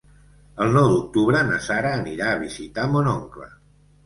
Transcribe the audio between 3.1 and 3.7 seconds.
oncle.